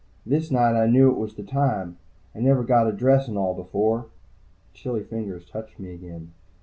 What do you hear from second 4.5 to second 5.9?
The chilly fingers touched